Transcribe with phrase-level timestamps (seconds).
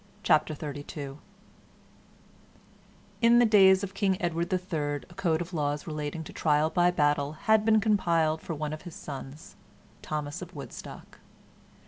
[0.23, 1.19] CHAPTER 32
[3.21, 6.89] In the days of King Edward III a code of laws relating to trial by
[6.89, 9.55] battle had been compiled for one of his sons,
[10.01, 11.19] Thomas of Woodstock.